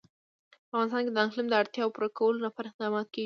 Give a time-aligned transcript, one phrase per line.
[0.69, 3.19] په افغانستان کې د اقلیم د اړتیاوو پوره کولو لپاره اقدامات کېږي.